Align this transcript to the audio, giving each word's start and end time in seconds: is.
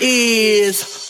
is. 0.00 1.05